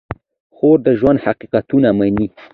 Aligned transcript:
خور 0.55 0.77
د 0.85 0.87
ژوند 0.99 1.19
حقیقتونه 1.25 1.89
مني. 1.97 2.27